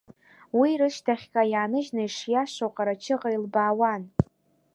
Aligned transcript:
Уи 0.59 0.69
рышьҭахьҟа 0.79 1.43
иааныжьны 1.51 2.01
ишиашоу 2.05 2.71
Ҟарачыҟа 2.75 3.29
илбаауан. 3.35 4.03